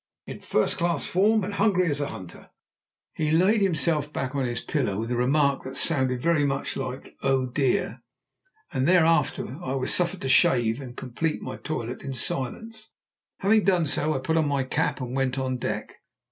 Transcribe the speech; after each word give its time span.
"In 0.25 0.39
first 0.39 0.77
class 0.77 1.05
form, 1.05 1.43
and 1.43 1.53
as 1.53 1.59
hungry 1.59 1.87
as 1.87 2.01
a 2.01 2.07
hunter." 2.07 2.49
He 3.13 3.29
laid 3.29 3.61
himself 3.61 4.11
back 4.11 4.33
on 4.35 4.45
his 4.45 4.61
pillow 4.61 4.97
with 4.97 5.11
a 5.11 5.15
remark 5.15 5.61
that 5.63 5.77
sounded 5.77 6.23
very 6.23 6.43
much 6.43 6.75
like 6.75 7.15
"Oh 7.21 7.45
dear," 7.45 8.01
and 8.73 8.87
thereafter 8.87 9.57
I 9.63 9.75
was 9.75 9.93
suffered 9.93 10.21
to 10.21 10.27
shave 10.27 10.81
and 10.81 10.97
complete 10.97 11.43
my 11.43 11.57
toilet 11.57 12.01
in 12.01 12.13
silence. 12.13 12.89
Having 13.41 13.65
done 13.65 13.85
so 13.85 14.15
I 14.15 14.17
put 14.17 14.37
on 14.37 14.47
my 14.47 14.63
cap 14.63 15.01
and 15.01 15.15
went 15.15 15.37
on 15.37 15.57
deck. 15.57 15.97